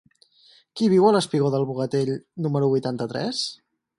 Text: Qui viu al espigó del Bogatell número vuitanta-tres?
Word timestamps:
Qui 0.79 0.87
viu 0.93 1.05
al 1.09 1.17
espigó 1.19 1.51
del 1.57 1.67
Bogatell 1.71 2.11
número 2.47 2.73
vuitanta-tres? 2.75 3.45